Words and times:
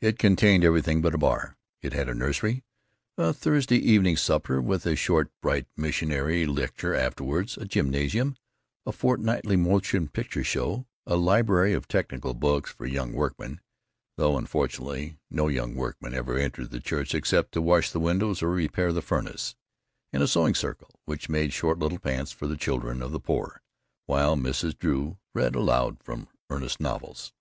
It 0.00 0.18
contained 0.18 0.64
everything 0.64 1.02
but 1.02 1.14
a 1.14 1.18
bar. 1.18 1.56
It 1.82 1.92
had 1.92 2.08
a 2.08 2.12
nursery, 2.16 2.64
a 3.16 3.32
Thursday 3.32 3.76
evening 3.76 4.16
supper 4.16 4.60
with 4.60 4.84
a 4.84 4.96
short 4.96 5.30
bright 5.40 5.68
missionary 5.76 6.46
lecture 6.46 6.96
afterward, 6.96 7.52
a 7.58 7.64
gymnasium, 7.64 8.34
a 8.84 8.90
fortnightly 8.90 9.54
motion 9.54 10.08
picture 10.08 10.42
show, 10.42 10.88
a 11.06 11.14
library 11.14 11.74
of 11.74 11.86
technical 11.86 12.34
books 12.34 12.72
for 12.72 12.86
young 12.86 13.12
workmen 13.12 13.60
though, 14.16 14.36
unfortunately, 14.36 15.20
no 15.30 15.46
young 15.46 15.76
workman 15.76 16.12
ever 16.12 16.36
entered 16.36 16.70
the 16.72 16.80
church 16.80 17.14
except 17.14 17.52
to 17.52 17.62
wash 17.62 17.92
the 17.92 18.00
windows 18.00 18.42
or 18.42 18.50
repair 18.50 18.92
the 18.92 19.00
furnace 19.00 19.54
and 20.12 20.24
a 20.24 20.26
sewing 20.26 20.56
circle 20.56 20.98
which 21.04 21.28
made 21.28 21.52
short 21.52 21.78
little 21.78 22.00
pants 22.00 22.32
for 22.32 22.48
the 22.48 22.56
children 22.56 23.00
of 23.00 23.12
the 23.12 23.20
poor 23.20 23.62
while 24.06 24.34
Mrs. 24.36 24.76
Drew 24.76 25.18
read 25.36 25.54
aloud 25.54 25.98
from 26.02 26.26
earnest 26.50 26.80
novels. 26.80 27.32